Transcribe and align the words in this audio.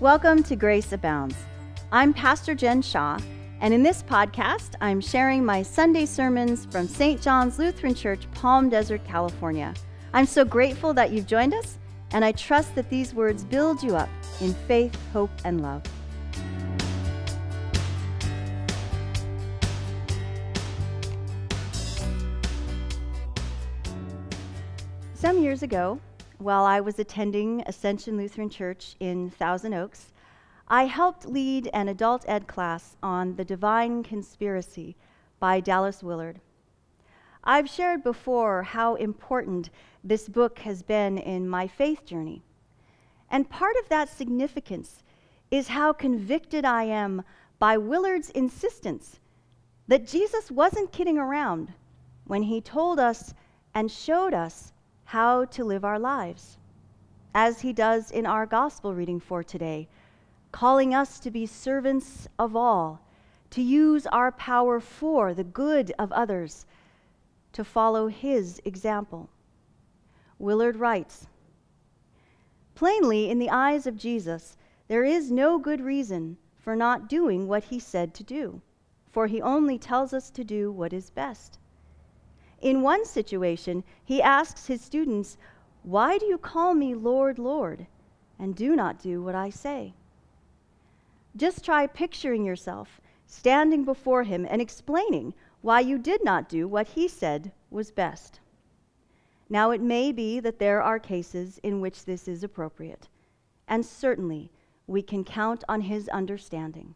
Welcome 0.00 0.44
to 0.44 0.54
Grace 0.54 0.92
Abounds. 0.92 1.34
I'm 1.90 2.14
Pastor 2.14 2.54
Jen 2.54 2.82
Shaw, 2.82 3.18
and 3.60 3.74
in 3.74 3.82
this 3.82 4.04
podcast, 4.04 4.76
I'm 4.80 5.00
sharing 5.00 5.44
my 5.44 5.64
Sunday 5.64 6.06
sermons 6.06 6.66
from 6.66 6.86
St. 6.86 7.20
John's 7.20 7.58
Lutheran 7.58 7.96
Church, 7.96 8.30
Palm 8.30 8.68
Desert, 8.68 9.04
California. 9.04 9.74
I'm 10.12 10.24
so 10.24 10.44
grateful 10.44 10.94
that 10.94 11.10
you've 11.10 11.26
joined 11.26 11.52
us, 11.52 11.78
and 12.12 12.24
I 12.24 12.30
trust 12.30 12.76
that 12.76 12.88
these 12.88 13.12
words 13.12 13.42
build 13.42 13.82
you 13.82 13.96
up 13.96 14.08
in 14.40 14.54
faith, 14.68 14.96
hope, 15.12 15.32
and 15.44 15.62
love. 15.62 15.82
Some 25.14 25.42
years 25.42 25.64
ago, 25.64 25.98
while 26.38 26.64
I 26.64 26.80
was 26.80 27.00
attending 27.00 27.62
Ascension 27.66 28.16
Lutheran 28.16 28.48
Church 28.48 28.94
in 29.00 29.28
Thousand 29.28 29.74
Oaks, 29.74 30.12
I 30.68 30.84
helped 30.84 31.26
lead 31.26 31.68
an 31.72 31.88
adult 31.88 32.24
ed 32.28 32.46
class 32.46 32.96
on 33.02 33.34
The 33.34 33.44
Divine 33.44 34.04
Conspiracy 34.04 34.96
by 35.40 35.58
Dallas 35.58 36.02
Willard. 36.02 36.40
I've 37.42 37.68
shared 37.68 38.04
before 38.04 38.62
how 38.62 38.94
important 38.94 39.70
this 40.04 40.28
book 40.28 40.60
has 40.60 40.82
been 40.82 41.18
in 41.18 41.48
my 41.48 41.66
faith 41.66 42.04
journey. 42.04 42.42
And 43.30 43.50
part 43.50 43.76
of 43.82 43.88
that 43.88 44.08
significance 44.08 45.02
is 45.50 45.68
how 45.68 45.92
convicted 45.92 46.64
I 46.64 46.84
am 46.84 47.24
by 47.58 47.76
Willard's 47.76 48.30
insistence 48.30 49.18
that 49.88 50.06
Jesus 50.06 50.50
wasn't 50.50 50.92
kidding 50.92 51.18
around 51.18 51.72
when 52.26 52.42
he 52.42 52.60
told 52.60 53.00
us 53.00 53.34
and 53.74 53.90
showed 53.90 54.34
us 54.34 54.72
how 55.08 55.42
to 55.46 55.64
live 55.64 55.86
our 55.86 55.98
lives, 55.98 56.58
as 57.34 57.62
he 57.62 57.72
does 57.72 58.10
in 58.10 58.26
our 58.26 58.44
gospel 58.44 58.94
reading 58.94 59.18
for 59.18 59.42
today, 59.42 59.88
calling 60.52 60.94
us 60.94 61.18
to 61.18 61.30
be 61.30 61.46
servants 61.46 62.28
of 62.38 62.54
all, 62.54 63.00
to 63.48 63.62
use 63.62 64.06
our 64.08 64.30
power 64.30 64.78
for 64.78 65.32
the 65.32 65.44
good 65.44 65.90
of 65.98 66.12
others, 66.12 66.66
to 67.54 67.64
follow 67.64 68.08
his 68.08 68.60
example. 68.66 69.30
Willard 70.38 70.76
writes 70.76 71.26
Plainly, 72.74 73.30
in 73.30 73.38
the 73.38 73.48
eyes 73.48 73.86
of 73.86 73.96
Jesus, 73.96 74.58
there 74.88 75.04
is 75.04 75.32
no 75.32 75.58
good 75.58 75.80
reason 75.80 76.36
for 76.58 76.76
not 76.76 77.08
doing 77.08 77.48
what 77.48 77.64
he 77.64 77.78
said 77.78 78.12
to 78.12 78.22
do, 78.22 78.60
for 79.10 79.26
he 79.26 79.40
only 79.40 79.78
tells 79.78 80.12
us 80.12 80.28
to 80.28 80.44
do 80.44 80.70
what 80.70 80.92
is 80.92 81.08
best. 81.08 81.58
In 82.60 82.82
one 82.82 83.04
situation, 83.04 83.84
he 84.04 84.20
asks 84.20 84.66
his 84.66 84.80
students, 84.80 85.36
Why 85.82 86.18
do 86.18 86.26
you 86.26 86.38
call 86.38 86.74
me 86.74 86.94
Lord, 86.94 87.38
Lord, 87.38 87.86
and 88.38 88.54
do 88.54 88.74
not 88.74 88.98
do 88.98 89.22
what 89.22 89.34
I 89.34 89.50
say? 89.50 89.94
Just 91.36 91.64
try 91.64 91.86
picturing 91.86 92.44
yourself 92.44 93.00
standing 93.26 93.84
before 93.84 94.24
him 94.24 94.46
and 94.48 94.60
explaining 94.60 95.34
why 95.60 95.80
you 95.80 95.98
did 95.98 96.24
not 96.24 96.48
do 96.48 96.66
what 96.66 96.88
he 96.88 97.06
said 97.06 97.52
was 97.70 97.90
best. 97.92 98.40
Now, 99.50 99.70
it 99.70 99.80
may 99.80 100.12
be 100.12 100.40
that 100.40 100.58
there 100.58 100.82
are 100.82 100.98
cases 100.98 101.60
in 101.62 101.80
which 101.80 102.04
this 102.04 102.26
is 102.26 102.42
appropriate, 102.42 103.08
and 103.66 103.84
certainly 103.84 104.50
we 104.86 105.02
can 105.02 105.24
count 105.24 105.62
on 105.68 105.82
his 105.82 106.08
understanding. 106.08 106.94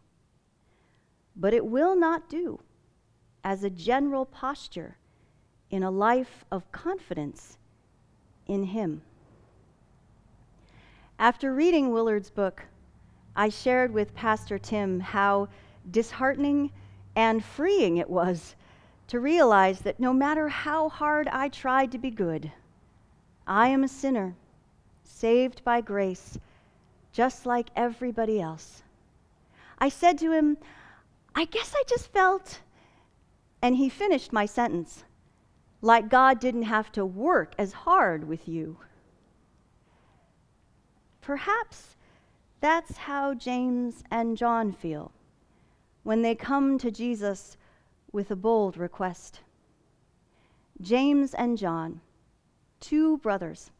But 1.37 1.55
it 1.55 1.67
will 1.67 1.95
not 1.95 2.29
do 2.29 2.61
as 3.45 3.63
a 3.63 3.71
general 3.71 4.27
posture 4.27 4.97
in 5.73 5.83
a 5.83 5.91
life 5.91 6.45
of 6.53 6.71
confidence 6.71 7.57
in 8.47 8.63
Him. 8.63 9.01
After 11.19 11.55
reading 11.55 11.91
Willard's 11.91 12.29
book, 12.29 12.67
I 13.35 13.49
shared 13.49 13.93
with 13.93 14.15
Pastor 14.15 14.59
Tim 14.59 15.01
how 15.01 15.49
disheartening 15.91 16.71
and 17.17 17.43
freeing 17.43 17.97
it 17.97 18.11
was 18.11 18.55
to 19.09 19.19
realize 19.19 19.81
that 19.81 19.99
no 19.99 20.13
matter 20.13 20.49
how 20.49 20.91
hard 20.91 21.27
I 21.29 21.49
tried 21.49 21.91
to 21.93 21.99
be 21.99 22.11
good, 22.11 22.53
I 23.47 23.69
am 23.69 23.83
a 23.83 23.89
sinner, 23.89 24.35
saved 25.05 25.65
by 25.65 25.81
grace, 25.81 26.39
just 27.13 27.47
like 27.47 27.71
everybody 27.75 28.41
else. 28.41 28.83
I 29.79 29.89
said 29.89 30.19
to 30.19 30.33
him, 30.33 30.59
I 31.35 31.47
guess 31.47 31.75
I 31.75 31.83
just 31.89 32.13
felt, 32.13 32.61
and 33.63 33.77
he 33.77 33.89
finished 33.89 34.35
my 34.35 34.45
sentence 34.45 35.05
like 35.83 36.09
God 36.09 36.39
didn't 36.39 36.63
have 36.63 36.93
to 36.93 37.05
work 37.05 37.55
as 37.59 37.73
hard 37.73 38.27
with 38.29 38.49
you. 38.49 38.79
Perhaps 41.21 41.97
that's 42.61 42.97
how 42.97 43.35
James 43.35 44.05
and 44.11 44.37
John 44.37 44.73
feel 44.73 45.11
when 46.05 46.23
they 46.23 46.35
come 46.35 46.79
to 46.79 46.91
Jesus 46.91 47.57
with 48.13 48.31
a 48.31 48.37
bold 48.37 48.77
request. 48.77 49.41
James 50.81 51.35
and 51.35 51.59
John, 51.59 52.01
two 52.81 53.19
brothers, 53.19 53.71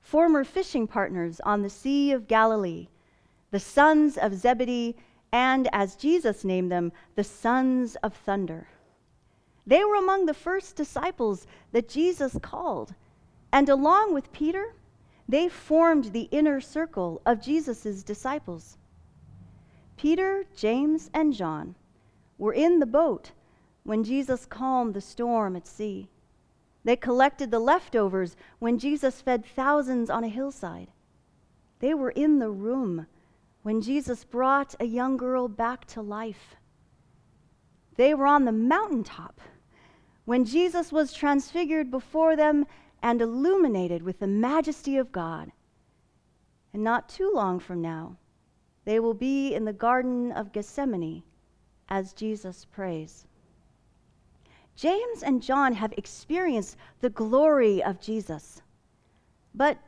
former 0.00 0.44
fishing 0.44 0.86
partners 0.86 1.40
on 1.40 1.62
the 1.62 1.70
Sea 1.70 2.12
of 2.12 2.28
Galilee, 2.28 2.88
the 3.50 3.60
sons 3.60 4.18
of 4.18 4.34
Zebedee, 4.34 4.96
and 5.32 5.68
as 5.72 5.96
Jesus 5.96 6.44
named 6.44 6.70
them, 6.70 6.92
the 7.14 7.24
sons 7.24 7.96
of 7.96 8.14
thunder. 8.14 8.68
They 9.68 9.84
were 9.84 9.96
among 9.96 10.24
the 10.24 10.32
first 10.32 10.76
disciples 10.76 11.46
that 11.72 11.90
Jesus 11.90 12.38
called. 12.40 12.94
And 13.52 13.68
along 13.68 14.14
with 14.14 14.32
Peter, 14.32 14.74
they 15.28 15.50
formed 15.50 16.06
the 16.06 16.28
inner 16.30 16.58
circle 16.58 17.20
of 17.26 17.42
Jesus' 17.42 18.02
disciples. 18.02 18.78
Peter, 19.98 20.46
James, 20.56 21.10
and 21.12 21.34
John 21.34 21.74
were 22.38 22.54
in 22.54 22.78
the 22.78 22.86
boat 22.86 23.32
when 23.82 24.04
Jesus 24.04 24.46
calmed 24.46 24.94
the 24.94 25.02
storm 25.02 25.54
at 25.54 25.66
sea. 25.66 26.08
They 26.84 26.96
collected 26.96 27.50
the 27.50 27.58
leftovers 27.58 28.36
when 28.60 28.78
Jesus 28.78 29.20
fed 29.20 29.44
thousands 29.44 30.08
on 30.08 30.24
a 30.24 30.28
hillside. 30.28 30.88
They 31.80 31.92
were 31.92 32.12
in 32.12 32.38
the 32.38 32.50
room 32.50 33.06
when 33.64 33.82
Jesus 33.82 34.24
brought 34.24 34.74
a 34.80 34.86
young 34.86 35.18
girl 35.18 35.46
back 35.46 35.84
to 35.88 36.00
life. 36.00 36.56
They 37.96 38.14
were 38.14 38.26
on 38.26 38.46
the 38.46 38.52
mountaintop 38.52 39.38
when 40.28 40.44
Jesus 40.44 40.92
was 40.92 41.14
transfigured 41.14 41.90
before 41.90 42.36
them 42.36 42.66
and 43.02 43.22
illuminated 43.22 44.02
with 44.02 44.18
the 44.18 44.26
majesty 44.26 44.98
of 44.98 45.10
God. 45.10 45.50
And 46.74 46.84
not 46.84 47.08
too 47.08 47.32
long 47.34 47.58
from 47.58 47.80
now, 47.80 48.18
they 48.84 49.00
will 49.00 49.14
be 49.14 49.54
in 49.54 49.64
the 49.64 49.72
Garden 49.72 50.30
of 50.32 50.52
Gethsemane 50.52 51.22
as 51.88 52.12
Jesus 52.12 52.66
prays. 52.66 53.26
James 54.76 55.22
and 55.22 55.40
John 55.42 55.72
have 55.72 55.94
experienced 55.96 56.76
the 57.00 57.08
glory 57.08 57.82
of 57.82 57.98
Jesus, 57.98 58.60
but 59.54 59.78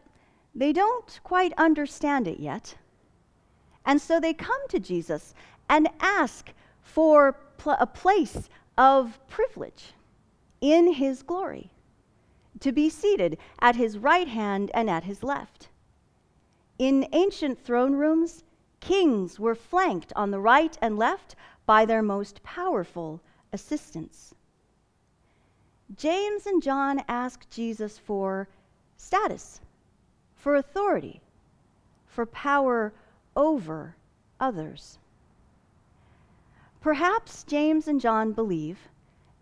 they 0.55 0.73
don't 0.73 1.21
quite 1.23 1.53
understand 1.59 2.27
it 2.27 2.41
yet. 2.41 2.75
And 3.85 4.01
so 4.01 4.19
they 4.19 4.33
come 4.33 4.67
to 4.69 4.81
Jesus 4.81 5.35
and 5.69 5.87
ask 6.01 6.51
for 6.81 7.35
pl- 7.59 7.77
a 7.79 7.87
place 7.87 8.49
of 8.79 9.19
privilege 9.29 9.93
in 10.61 10.93
his 10.95 11.23
glory, 11.23 11.71
to 12.61 12.73
be 12.73 12.91
seated 12.91 13.39
at 13.61 13.77
his 13.77 13.99
right 13.99 14.29
hand 14.29 14.71
and 14.75 14.91
at 14.91 15.05
his 15.05 15.23
left. 15.23 15.69
In 16.79 17.09
ancient 17.13 17.59
throne 17.59 17.95
rooms, 17.95 18.45
kings 18.81 19.39
were 19.39 19.55
flanked 19.55 20.13
on 20.17 20.31
the 20.31 20.41
right 20.41 20.77
and 20.81 20.99
left 20.99 21.37
by 21.67 21.85
their 21.85 22.03
most 22.03 22.43
powerful 22.43 23.21
assistants. 23.53 24.35
James 25.97 26.47
and 26.47 26.63
John 26.63 27.03
ask 27.09 27.49
Jesus 27.51 27.99
for 27.99 28.49
status, 28.97 29.61
for 30.35 30.55
authority, 30.55 31.21
for 32.07 32.27
power 32.27 32.93
over 33.37 33.97
others. 34.39 34.99
Perhaps 36.81 37.45
James 37.45 37.89
and 37.89 38.01
John 38.01 38.33
believe 38.33 38.89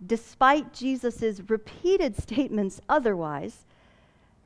despite 0.06 0.72
Jesus' 0.72 1.40
repeated 1.48 2.16
statements 2.16 2.80
otherwise, 2.88 3.64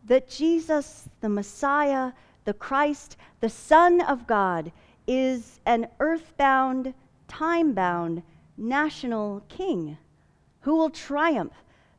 that 0.06 0.28
Jesus, 0.28 1.08
the 1.20 1.28
Messiah, 1.28 2.12
the 2.44 2.54
Christ, 2.54 3.16
the 3.40 3.50
Son 3.50 4.00
of 4.00 4.26
God, 4.26 4.72
is 5.06 5.60
an 5.66 5.88
earthbound, 6.00 6.94
time 7.28 7.72
bound, 7.72 8.22
national 8.56 9.42
king 9.48 9.96
who 10.60 10.76
will 10.76 10.90
triumph 10.90 11.52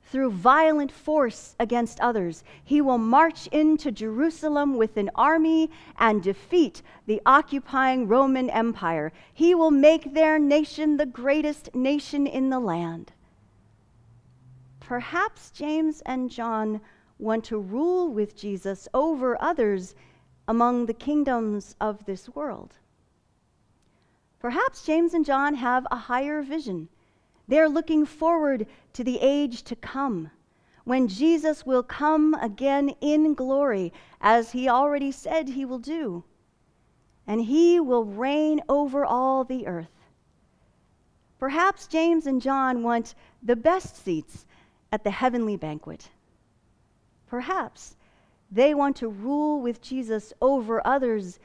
through 0.06 0.30
violent 0.30 0.92
force 0.92 1.56
against 1.60 2.00
others. 2.00 2.44
He 2.64 2.82
will 2.82 2.98
march 2.98 3.48
into 3.48 3.92
Jerusalem 3.92 4.76
with 4.76 4.98
an 4.98 5.10
army 5.16 5.72
and 5.98 6.22
defeat 6.22 6.82
the 7.08 7.22
occupying 7.26 8.08
Roman 8.08 8.50
Empire. 8.50 9.12
He 9.34 9.56
will 9.56 9.72
make 9.72 10.14
their 10.14 10.38
nation 10.38 10.98
the 10.98 11.06
greatest 11.06 11.74
nation 11.74 12.28
in 12.28 12.50
the 12.50 12.60
land. 12.60 13.12
Perhaps 14.86 15.52
James 15.52 16.02
and 16.06 16.30
John 16.30 16.82
want 17.18 17.46
to 17.46 17.58
rule 17.58 18.10
with 18.10 18.36
Jesus 18.36 18.88
over 18.94 19.42
others 19.42 19.96
among 20.48 20.86
the 20.86 20.94
kingdoms 20.94 21.76
of 21.80 22.04
this 22.06 22.28
world. 22.30 22.74
Perhaps 24.40 24.86
James 24.86 25.14
and 25.14 25.26
John 25.26 25.56
have 25.56 25.88
a 25.90 25.96
higher 25.96 26.42
vision. 26.42 26.90
They're 27.48 27.70
looking 27.70 28.06
forward 28.06 28.68
to 28.92 29.04
the 29.06 29.20
age 29.22 29.64
to 29.64 29.76
come 29.78 30.32
when 30.84 31.08
Jesus 31.08 31.66
will 31.66 31.84
come 31.84 32.34
again 32.34 32.90
in 33.00 33.34
glory, 33.36 33.94
as 34.20 34.52
he 34.52 34.68
already 34.68 35.14
said 35.14 35.48
he 35.48 35.64
will 35.64 35.80
do. 35.80 36.26
And 37.26 37.42
he 37.42 37.80
will 37.80 38.04
reign 38.04 38.60
over 38.68 39.06
all 39.06 39.46
the 39.46 39.66
earth. 39.66 40.10
Perhaps 41.40 41.88
James 41.88 42.28
and 42.28 42.42
John 42.42 42.84
want 42.84 43.16
the 43.42 43.56
best 43.56 44.04
seats 44.04 44.46
at 44.94 45.04
the 45.04 45.10
heavenly 45.10 45.58
banquet. 45.58 46.08
Perhaps 47.26 47.96
they 48.52 48.76
want 48.76 48.96
to 48.98 49.08
rule 49.08 49.60
with 49.60 49.82
Jesus 49.82 50.32
over 50.40 50.86
others 50.86 51.40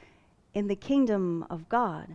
in 0.52 0.66
the 0.66 0.76
kingdom 0.76 1.46
of 1.48 1.66
God. 1.70 2.06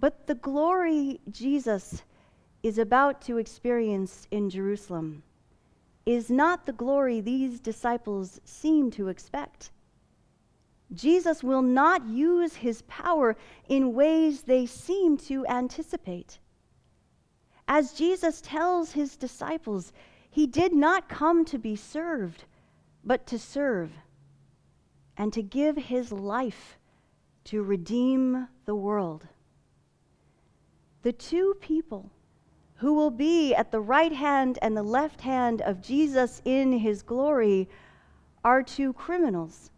But 0.00 0.26
the 0.26 0.34
glory 0.34 1.20
Jesus 1.30 2.02
is 2.64 2.78
about 2.78 3.22
to 3.22 3.38
experience 3.38 4.26
in 4.32 4.50
Jerusalem 4.50 5.22
is 6.04 6.28
not 6.28 6.66
the 6.66 6.72
glory 6.72 7.20
these 7.20 7.60
disciples 7.60 8.40
seem 8.44 8.90
to 8.90 9.06
expect. 9.06 9.70
Jesus 10.92 11.44
will 11.44 11.62
not 11.62 12.08
use 12.08 12.56
his 12.56 12.82
power 12.82 13.36
in 13.68 13.94
ways 13.94 14.42
they 14.42 14.66
seem 14.66 15.16
to 15.18 15.46
anticipate. 15.46 16.40
As 17.74 17.94
Jesus 17.94 18.42
tells 18.42 18.92
his 18.92 19.16
disciples, 19.16 19.94
he 20.28 20.46
did 20.46 20.74
not 20.74 21.08
come 21.08 21.42
to 21.46 21.58
be 21.58 21.74
served, 21.74 22.44
but 23.02 23.26
to 23.28 23.38
serve, 23.38 23.90
and 25.16 25.32
to 25.32 25.42
give 25.42 25.78
his 25.78 26.12
life 26.12 26.76
to 27.44 27.62
redeem 27.62 28.46
the 28.66 28.74
world. 28.74 29.26
The 31.00 31.14
two 31.14 31.54
people 31.62 32.10
who 32.74 32.92
will 32.92 33.10
be 33.10 33.54
at 33.54 33.70
the 33.70 33.80
right 33.80 34.12
hand 34.12 34.58
and 34.60 34.76
the 34.76 34.82
left 34.82 35.22
hand 35.22 35.62
of 35.62 35.80
Jesus 35.80 36.42
in 36.44 36.72
his 36.72 37.02
glory, 37.02 37.70
are 38.44 38.62
two 38.62 38.92
criminals 38.92 39.70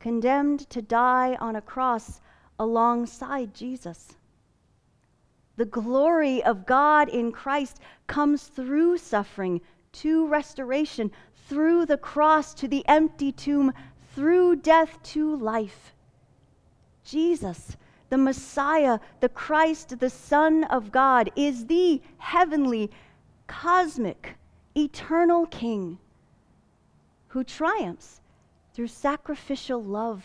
condemned 0.00 0.60
to 0.70 0.80
die 0.80 1.36
on 1.40 1.56
a 1.56 1.60
cross 1.60 2.22
alongside 2.58 3.52
Jesus. 3.52 4.16
The 5.56 5.64
glory 5.64 6.42
of 6.42 6.66
God 6.66 7.08
in 7.08 7.32
Christ 7.32 7.80
comes 8.06 8.44
through 8.44 8.98
suffering 8.98 9.60
to 9.92 10.26
restoration, 10.26 11.10
through 11.48 11.86
the 11.86 11.98
cross 11.98 12.54
to 12.54 12.68
the 12.68 12.86
empty 12.86 13.32
tomb, 13.32 13.72
through 14.14 14.56
death 14.56 15.02
to 15.14 15.36
life. 15.36 15.94
Jesus 17.04 17.76
the 18.08 18.16
Messiah, 18.16 19.00
the 19.20 19.28
Christ, 19.28 19.98
the 19.98 20.10
Son 20.10 20.64
of 20.64 20.92
God, 20.92 21.30
is 21.34 21.66
the 21.66 22.00
heavenly, 22.18 22.90
cosmic, 23.46 24.36
eternal 24.76 25.46
King 25.46 25.98
who 27.28 27.42
triumphs 27.42 28.20
through 28.72 28.86
sacrificial 28.86 29.82
love, 29.82 30.24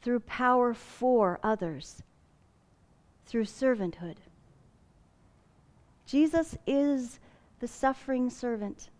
through 0.00 0.20
power 0.20 0.72
for 0.72 1.38
others, 1.42 2.02
through 3.26 3.44
servanthood. 3.44 4.16
Jesus 6.06 6.56
is 6.66 7.20
the 7.60 7.68
suffering 7.68 8.28
servant 8.28 8.90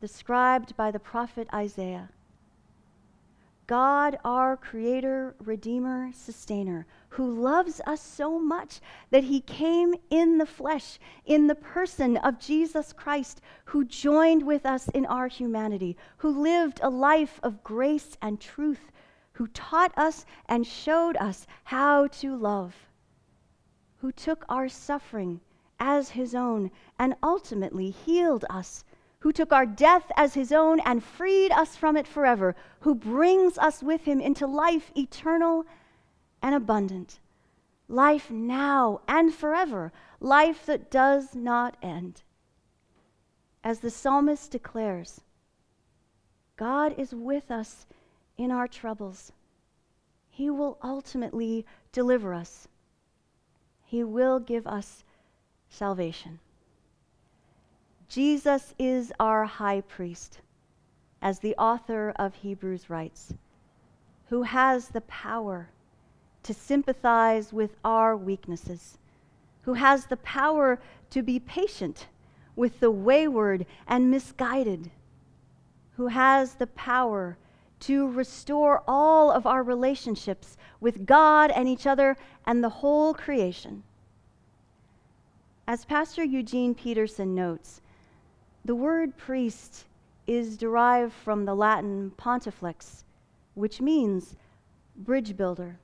described 0.00 0.76
by 0.76 0.90
the 0.90 0.98
prophet 0.98 1.48
Isaiah. 1.54 2.10
God, 3.66 4.18
our 4.24 4.58
Creator, 4.58 5.34
Redeemer, 5.42 6.10
Sustainer, 6.12 6.86
who 7.08 7.40
loves 7.40 7.80
us 7.86 8.02
so 8.02 8.38
much 8.38 8.80
that 9.10 9.24
He 9.24 9.40
came 9.40 9.94
in 10.10 10.36
the 10.36 10.44
flesh, 10.44 10.98
in 11.24 11.46
the 11.46 11.54
person 11.54 12.18
of 12.18 12.38
Jesus 12.38 12.92
Christ, 12.92 13.40
who 13.66 13.86
joined 13.86 14.42
with 14.42 14.66
us 14.66 14.88
in 14.88 15.06
our 15.06 15.28
humanity, 15.28 15.96
who 16.18 16.28
lived 16.28 16.80
a 16.82 16.90
life 16.90 17.40
of 17.42 17.64
grace 17.64 18.18
and 18.20 18.38
truth, 18.38 18.92
who 19.32 19.46
taught 19.48 19.96
us 19.96 20.26
and 20.46 20.66
showed 20.66 21.16
us 21.16 21.46
how 21.64 22.08
to 22.08 22.36
love, 22.36 22.74
who 24.04 24.12
took 24.12 24.44
our 24.50 24.68
suffering 24.68 25.40
as 25.80 26.10
His 26.10 26.34
own 26.34 26.70
and 26.98 27.14
ultimately 27.22 27.88
healed 27.88 28.44
us 28.50 28.84
who 29.20 29.32
took 29.32 29.50
our 29.50 29.64
death 29.64 30.12
as 30.14 30.34
his 30.34 30.52
own 30.52 30.78
and 30.80 31.02
freed 31.02 31.50
us 31.52 31.74
from 31.74 31.96
it 31.96 32.06
forever, 32.06 32.54
who 32.80 32.94
brings 32.94 33.56
us 33.56 33.82
with 33.82 34.04
him 34.04 34.20
into 34.20 34.46
life 34.46 34.92
eternal 34.94 35.64
and 36.42 36.54
abundant, 36.54 37.18
life 37.88 38.30
now 38.30 39.00
and 39.08 39.32
forever, 39.32 39.90
life 40.20 40.66
that 40.66 40.90
does 40.90 41.34
not 41.34 41.74
end. 41.82 42.22
As 43.64 43.78
the 43.78 43.90
psalmist 43.90 44.50
declares, 44.50 45.22
God 46.58 46.94
is 46.98 47.14
with 47.14 47.50
us 47.50 47.86
in 48.36 48.50
our 48.50 48.68
troubles. 48.68 49.32
He 50.28 50.50
will 50.50 50.76
ultimately 50.82 51.64
deliver 51.92 52.34
us. 52.34 52.68
He 53.84 54.02
will 54.02 54.38
give 54.38 54.66
us 54.66 55.04
salvation. 55.68 56.38
Jesus 58.08 58.74
is 58.78 59.12
our 59.18 59.44
high 59.44 59.80
priest, 59.80 60.38
as 61.20 61.38
the 61.38 61.56
author 61.56 62.12
of 62.16 62.34
Hebrews 62.34 62.88
writes, 62.90 63.34
who 64.28 64.42
has 64.42 64.88
the 64.88 65.00
power 65.02 65.68
to 66.42 66.54
sympathize 66.54 67.52
with 67.52 67.76
our 67.84 68.16
weaknesses, 68.16 68.98
who 69.62 69.74
has 69.74 70.06
the 70.06 70.18
power 70.18 70.78
to 71.10 71.22
be 71.22 71.40
patient 71.40 72.06
with 72.54 72.80
the 72.80 72.90
wayward 72.90 73.66
and 73.86 74.10
misguided, 74.10 74.90
who 75.96 76.08
has 76.08 76.54
the 76.54 76.66
power 76.68 77.36
to 77.80 78.08
restore 78.10 78.82
all 78.86 79.30
of 79.30 79.46
our 79.46 79.62
relationships 79.62 80.56
with 80.80 81.06
God 81.06 81.50
and 81.50 81.68
each 81.68 81.86
other 81.86 82.16
and 82.46 82.62
the 82.62 82.68
whole 82.68 83.14
creation. 83.14 83.82
As 85.66 85.84
Pastor 85.84 86.22
Eugene 86.22 86.74
Peterson 86.74 87.34
notes, 87.34 87.80
the 88.64 88.74
word 88.74 89.16
priest 89.16 89.86
is 90.26 90.56
derived 90.56 91.12
from 91.12 91.44
the 91.44 91.54
Latin 91.54 92.12
pontifex, 92.16 93.04
which 93.54 93.80
means 93.80 94.36
bridge 94.96 95.36
builder, 95.36 95.78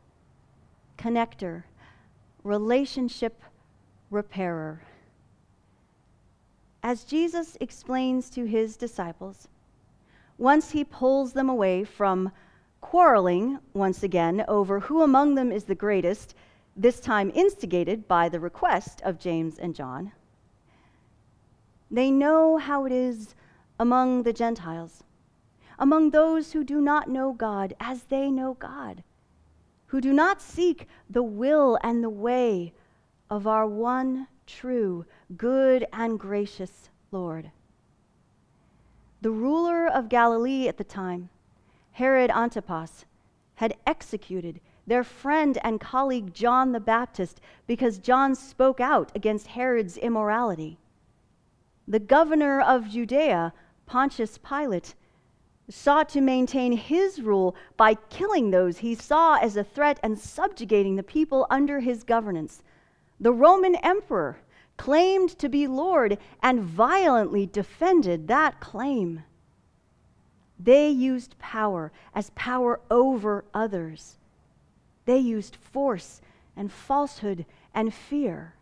connector, 0.99 1.65
relationship 2.45 3.43
repairer. 4.11 4.83
As 6.83 7.05
Jesus 7.05 7.57
explains 7.61 8.31
to 8.31 8.45
his 8.45 8.77
disciples, 8.77 9.49
once 10.41 10.71
he 10.71 10.83
pulls 10.83 11.35
them 11.35 11.51
away 11.51 11.85
from 11.85 12.33
quarreling 12.81 13.59
once 13.75 14.03
again 14.03 14.43
over 14.49 14.81
who 14.81 15.03
among 15.03 15.35
them 15.35 15.53
is 15.53 15.65
the 15.65 15.75
greatest, 15.75 16.35
this 16.75 16.99
time 16.99 17.31
instigated 17.35 18.09
by 18.09 18.27
the 18.27 18.41
request 18.41 19.03
of 19.03 19.19
James 19.19 19.59
and 19.59 19.75
John. 19.75 20.13
They 21.91 22.11
know 22.11 22.57
how 22.57 22.87
it 22.87 22.93
is 22.93 23.35
among 23.79 24.23
the 24.23 24.33
Gentiles, 24.33 25.05
among 25.79 26.09
those 26.09 26.53
who 26.53 26.65
do 26.65 26.81
not 26.81 27.07
know 27.07 27.35
God 27.35 27.75
as 27.79 28.05
they 28.05 28.31
know 28.31 28.55
God, 28.55 29.05
who 29.89 30.01
do 30.01 30.11
not 30.11 30.41
seek 30.41 30.89
the 31.11 31.23
will 31.23 31.79
and 31.83 32.03
the 32.03 32.09
way 32.09 32.73
of 33.29 33.47
our 33.47 33.67
one 33.67 34.27
true, 34.47 35.05
good, 35.37 35.87
and 35.93 36.19
gracious 36.19 36.89
Lord. 37.13 37.51
The 39.23 39.31
ruler 39.31 39.87
of 39.87 40.09
Galilee 40.09 40.67
at 40.67 40.79
the 40.79 40.85
time, 40.85 41.29
Herod 41.93 42.31
Antipas, 42.31 43.05
had 43.57 43.77
executed 43.87 44.61
their 44.87 45.05
friend 45.05 45.59
and 45.63 45.79
colleague 45.79 46.33
John 46.33 46.73
the 46.73 46.81
Baptist 46.81 47.41
because 47.67 47.99
John 47.99 48.35
spoke 48.35 48.81
out 48.81 49.13
against 49.15 49.49
Herod's 49.49 49.99
immorality. 49.99 50.79
The 51.87 51.99
governor 51.99 52.63
of 52.63 52.89
Judea, 52.89 53.53
Pontius 53.85 54.39
Pilate, 54.39 54.95
sought 55.69 56.09
to 56.09 56.23
maintain 56.23 56.73
his 56.73 57.21
rule 57.21 57.55
by 57.77 57.95
killing 57.95 58.51
those 58.51 58.79
he 58.79 58.95
saw 58.95 59.37
as 59.37 59.57
a 59.57 59.65
threat 59.65 60.01
and 60.03 60.19
subjugating 60.19 60.97
the 60.97 61.03
people 61.03 61.47
under 61.51 61.81
his 61.81 62.05
governance. 62.05 62.63
The 63.21 63.33
Roman 63.33 63.77
emperor 63.77 64.39
claimed 64.81 65.29
to 65.39 65.47
be 65.47 65.67
Lord 65.67 66.17
and 66.43 66.63
violently 66.63 67.45
defended 67.45 68.29
that 68.29 68.61
claim. 68.61 69.23
They 70.59 70.89
used 70.89 71.39
power 71.39 71.93
as 72.15 72.31
power 72.35 72.81
over 72.91 73.45
others. 73.53 74.17
They 75.05 75.19
used 75.19 75.57
force 75.57 76.23
and 76.57 76.73
falsehood 76.73 77.45
and 77.75 77.93
fear. 77.93 78.55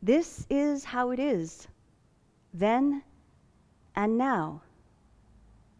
This 0.00 0.46
is 0.48 0.84
how 0.84 1.10
it 1.10 1.18
is, 1.18 1.68
then 2.54 3.02
and 3.94 4.16
now, 4.16 4.62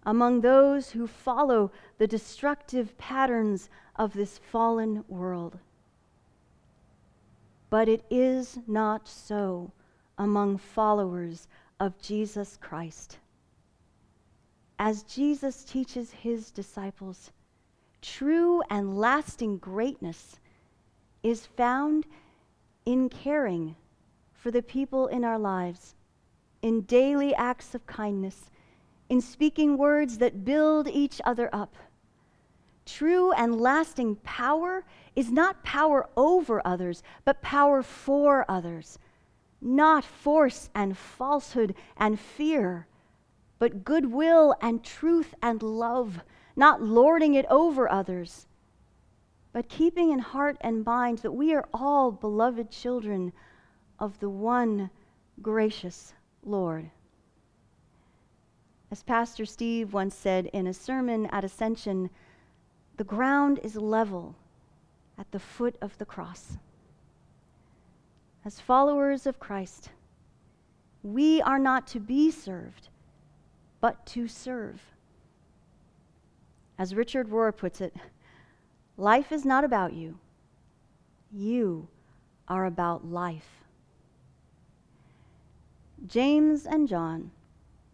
among 0.05 0.43
those 0.43 0.91
who 0.91 1.07
follow 1.07 1.73
the 1.97 2.07
destructive 2.07 2.99
patterns 2.99 3.71
of 3.97 4.13
this 4.13 4.37
fallen 4.37 5.03
world. 5.09 5.59
But 7.71 7.89
it 7.89 8.05
is 8.11 8.59
not 8.67 9.07
so 9.09 9.73
among 10.17 10.59
followers 10.59 11.49
of 11.79 12.01
Jesus 12.01 12.59
Christ. 12.61 13.19
As 14.79 15.03
Jesus 15.03 15.65
teaches 15.65 16.11
his 16.11 16.51
disciples, 16.51 17.31
true 18.01 18.63
and 18.71 18.97
lasting 18.97 19.59
greatness 19.59 20.39
is 21.23 21.47
found 21.47 22.07
in 22.87 23.09
caring 23.09 23.77
for 24.33 24.51
the 24.51 24.63
people 24.63 25.09
in 25.09 25.25
our 25.25 25.39
lives, 25.39 25.95
in 26.63 26.83
daily 26.83 27.35
acts 27.35 27.75
of 27.75 27.87
kindness, 27.87 28.51
in 29.09 29.21
speaking 29.21 29.77
words 29.77 30.19
that 30.19 30.45
build 30.45 30.89
each 30.89 31.21
other 31.25 31.51
up. 31.53 31.75
True 32.87 33.33
and 33.33 33.61
lasting 33.61 34.17
power 34.17 34.85
is 35.19 35.33
not 35.33 35.65
power 35.65 36.09
over 36.17 36.63
others, 36.65 37.03
but 37.25 37.43
power 37.43 37.83
for 37.83 38.49
others. 38.49 39.01
Not 39.61 40.05
force 40.05 40.71
and 40.77 40.97
falsehood 40.97 41.75
and 41.97 42.21
fear, 42.21 42.87
but 43.59 43.85
goodwill 43.85 44.55
and 44.61 44.85
truth 44.85 45.35
and 45.43 45.61
love, 45.61 46.21
not 46.55 46.81
lording 46.81 47.35
it 47.35 47.47
over 47.51 47.91
others, 47.91 48.47
but 49.53 49.69
keeping 49.69 50.13
in 50.13 50.21
heart 50.21 50.57
and 50.61 50.85
mind 50.85 51.19
that 51.19 51.33
we 51.33 51.53
are 51.53 51.69
all 51.75 52.13
beloved 52.13 52.71
children 52.71 53.33
of 53.99 54.21
the 54.21 54.31
one 54.31 54.89
gracious 55.43 56.15
Lord. 56.45 56.93
As 58.93 59.03
Pastor 59.03 59.45
Steve 59.45 59.93
once 59.93 60.15
said 60.15 60.47
in 60.53 60.69
a 60.69 60.73
sermon 60.73 61.27
at 61.27 61.43
Ascension, 61.43 62.09
the 62.97 63.03
ground 63.03 63.59
is 63.65 63.75
level 63.75 64.37
at 65.19 65.31
the 65.33 65.39
foot 65.39 65.77
of 65.81 65.97
the 65.99 66.05
cross. 66.05 66.57
As 68.45 68.61
followers 68.61 69.27
of 69.27 69.41
Christ, 69.41 69.91
we 71.03 71.43
are 71.43 71.59
not 71.59 71.87
to 71.89 72.01
be 72.01 72.31
served, 72.31 72.89
but 73.81 74.07
to 74.07 74.29
serve. 74.29 74.81
As 76.79 76.95
Richard 76.95 77.29
Rohr 77.29 77.55
puts 77.57 77.81
it, 77.81 77.95
life 78.97 79.33
is 79.33 79.45
not 79.45 79.65
about 79.65 79.93
you, 79.93 80.19
you 81.33 81.89
are 82.47 82.67
about 82.67 83.05
life. 83.05 83.65
James 86.07 86.65
and 86.65 86.87
John 86.87 87.33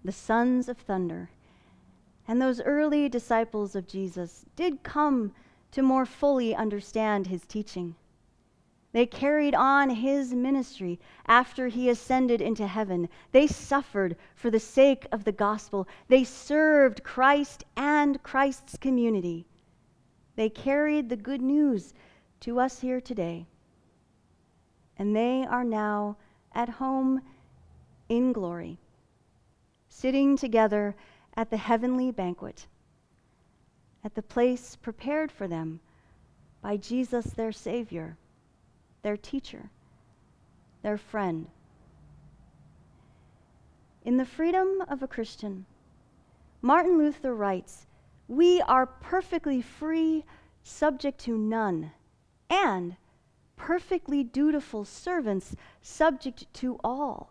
the 0.04 0.12
sons 0.12 0.68
of 0.68 0.76
thunder. 0.76 1.30
And 2.28 2.40
those 2.40 2.60
early 2.60 3.08
disciples 3.08 3.74
of 3.74 3.88
Jesus 3.88 4.44
did 4.54 4.82
come 4.82 5.32
to 5.74 5.82
more 5.82 6.06
fully 6.06 6.54
understand 6.54 7.26
his 7.26 7.44
teaching. 7.46 7.94
They 8.92 9.06
carried 9.06 9.54
on 9.54 9.90
his 9.90 10.32
ministry 10.32 10.98
after 11.26 11.68
he 11.68 11.88
ascended 11.88 12.40
into 12.40 12.66
heaven. 12.66 13.08
They 13.32 13.46
suffered 13.46 14.16
for 14.34 14.50
the 14.50 14.60
sake 14.60 15.06
of 15.12 15.24
the 15.24 15.32
gospel. 15.32 15.86
They 16.08 16.24
served 16.24 17.04
Christ 17.04 17.64
and 17.76 18.22
Christ's 18.22 18.76
community. 18.78 19.46
They 20.36 20.48
carried 20.48 21.08
the 21.08 21.16
good 21.16 21.42
news 21.42 21.92
to 22.40 22.60
us 22.60 22.80
here 22.80 23.00
today. 23.00 23.46
And 24.96 25.14
they 25.14 25.44
are 25.44 25.64
now 25.64 26.16
at 26.52 26.68
home 26.68 27.20
in 28.08 28.32
glory 28.32 28.78
sitting 29.94 30.36
together 30.36 30.94
at 31.36 31.50
the 31.50 31.56
heavenly 31.56 32.10
banquet, 32.10 32.66
at 34.04 34.14
the 34.14 34.22
place 34.22 34.76
prepared 34.76 35.32
for 35.32 35.48
them 35.48 35.80
by 36.60 36.76
Jesus, 36.76 37.24
their 37.26 37.52
Savior, 37.52 38.16
their 39.02 39.16
teacher, 39.16 39.70
their 40.82 40.98
friend. 40.98 41.46
In 44.04 44.18
The 44.18 44.26
Freedom 44.26 44.82
of 44.88 45.02
a 45.02 45.08
Christian, 45.08 45.64
Martin 46.60 46.98
Luther 46.98 47.34
writes, 47.34 47.86
We 48.28 48.60
are 48.62 48.86
perfectly 48.86 49.62
free, 49.62 50.24
subject 50.62 51.18
to 51.20 51.38
none, 51.38 51.92
and 52.50 52.96
perfectly 53.56 54.22
dutiful 54.22 54.84
servants, 54.84 55.56
subject 55.80 56.52
to 56.54 56.78
all. 56.84 57.30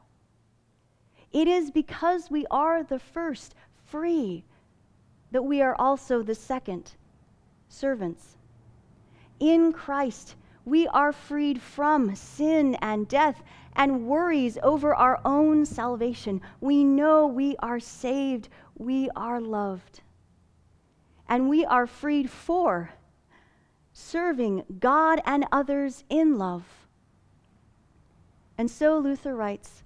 It 1.31 1.47
is 1.47 1.71
because 1.71 2.31
we 2.31 2.45
are 2.49 2.83
the 2.83 2.99
first, 2.99 3.55
free, 3.85 4.43
that 5.33 5.43
we 5.43 5.61
are 5.61 5.75
also 5.77 6.21
the 6.21 6.35
second, 6.35 6.93
servants. 7.67 8.37
In 9.39 9.73
Christ, 9.73 10.35
we 10.63 10.87
are 10.87 11.11
freed 11.11 11.59
from 11.59 12.15
sin 12.15 12.75
and 12.75 13.07
death 13.07 13.43
and 13.75 14.05
worries 14.05 14.59
over 14.61 14.95
our 14.95 15.19
own 15.25 15.65
salvation. 15.65 16.39
We 16.61 16.83
know 16.83 17.25
we 17.27 17.55
are 17.57 17.79
saved, 17.79 18.47
we 18.77 19.09
are 19.15 19.41
loved. 19.41 20.01
And 21.27 21.49
we 21.49 21.65
are 21.65 21.87
freed 21.87 22.29
for 22.29 22.91
serving 23.91 24.63
God 24.79 25.19
and 25.25 25.45
others 25.51 26.03
in 26.09 26.37
love. 26.37 26.63
And 28.55 28.69
so 28.69 28.99
Luther 28.99 29.35
writes 29.35 29.81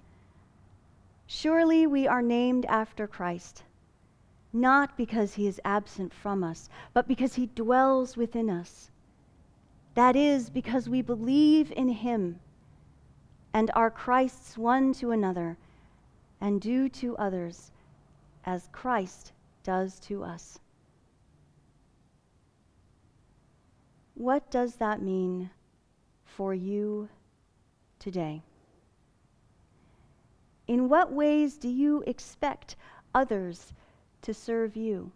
Surely 1.26 1.86
we 1.86 2.06
are 2.06 2.22
named 2.22 2.66
after 2.66 3.06
Christ, 3.06 3.62
not 4.52 4.96
because 4.96 5.34
he 5.34 5.46
is 5.46 5.60
absent 5.64 6.12
from 6.12 6.42
us, 6.42 6.68
but 6.94 7.06
because 7.06 7.34
he 7.34 7.46
dwells 7.54 8.16
within 8.16 8.48
us. 8.48 8.90
That 9.94 10.16
is, 10.16 10.48
because 10.50 10.88
we 10.88 11.02
believe 11.02 11.72
in 11.72 11.88
him 11.88 12.40
and 13.52 13.70
are 13.74 13.90
Christ's 13.90 14.56
one 14.56 14.92
to 14.94 15.10
another 15.10 15.56
and 16.40 16.60
do 16.60 16.88
to 16.90 17.16
others 17.16 17.72
as 18.44 18.68
Christ 18.72 19.32
does 19.64 19.98
to 20.00 20.22
us. 20.22 20.58
What 24.14 24.50
does 24.50 24.76
that 24.76 25.02
mean 25.02 25.50
for 26.24 26.54
you 26.54 27.08
today? 27.98 28.42
In 30.66 30.88
what 30.88 31.12
ways 31.12 31.56
do 31.56 31.68
you 31.68 32.02
expect 32.06 32.76
others 33.14 33.72
to 34.22 34.34
serve 34.34 34.76
you? 34.76 35.10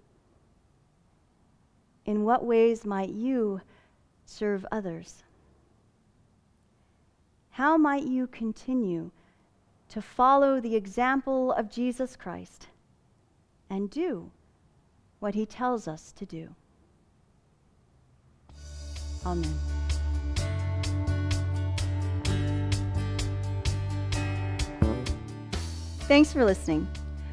In 2.05 2.25
what 2.25 2.45
ways 2.45 2.85
might 2.85 3.11
you 3.11 3.61
serve 4.25 4.67
others? 4.73 5.23
How 7.51 7.77
might 7.77 8.05
you 8.05 8.27
continue 8.27 9.11
to 9.91 10.01
follow 10.01 10.61
the 10.61 10.75
example 10.75 11.53
of 11.53 11.71
Jesus 11.71 12.17
Christ 12.17 12.69
and 13.69 13.91
do 13.91 14.31
what 15.21 15.35
he 15.35 15.47
tells 15.47 15.87
us 15.87 16.13
to 16.13 16.25
do? 16.25 16.49
Amen. 19.25 19.55
Thanks 26.09 26.33
for 26.33 26.45
listening. 26.45 26.89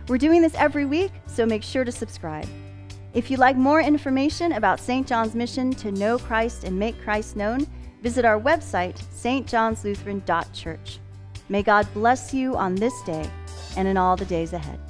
We're 0.07 0.17
doing 0.17 0.41
this 0.41 0.55
every 0.55 0.85
week, 0.85 1.11
so 1.39 1.46
make 1.46 1.63
sure 1.63 1.86
to 1.86 1.91
subscribe. 1.93 2.50
If 3.13 3.31
you'd 3.31 3.39
like 3.39 3.55
more 3.55 3.79
information 3.79 4.51
about 4.51 4.77
St. 4.77 5.08
John's 5.08 5.36
mission 5.36 5.72
to 5.75 5.89
know 5.89 6.17
Christ 6.17 6.65
and 6.65 6.77
make 6.77 7.01
Christ 7.01 7.38
known, 7.38 7.65
visit 8.01 8.25
our 8.25 8.38
website, 8.38 9.01
stjohnslutheran.church. 9.15 11.00
May 11.48 11.63
God 11.63 11.88
bless 11.93 12.34
you 12.34 12.58
on 12.58 12.75
this 12.75 13.01
day 13.03 13.25
and 13.77 13.88
in 13.88 13.96
all 13.96 14.17
the 14.17 14.25
days 14.25 14.51
ahead. 14.51 14.81